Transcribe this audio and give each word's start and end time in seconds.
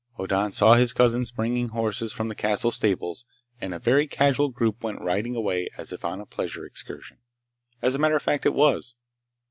Hoddan 0.17 0.51
saw 0.51 0.73
his 0.73 0.93
cousins 0.93 1.31
bringing 1.31 1.69
horses 1.69 2.11
from 2.11 2.27
the 2.27 2.33
castle 2.33 2.71
stables, 2.71 3.23
and 3.59 3.71
a 3.71 3.77
very 3.77 4.07
casual 4.07 4.49
group 4.49 4.81
went 4.83 4.99
riding 4.99 5.35
away 5.35 5.69
as 5.77 5.93
if 5.93 6.03
on 6.03 6.19
a 6.19 6.25
pleasure 6.25 6.65
excursion. 6.65 7.19
As 7.83 7.93
a 7.93 7.99
matter 7.99 8.15
of 8.15 8.23
fact, 8.23 8.47
it 8.47 8.55
was. 8.55 8.95